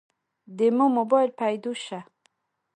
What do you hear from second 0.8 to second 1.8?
مباييل پيدو